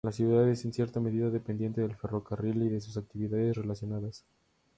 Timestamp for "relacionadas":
3.55-4.25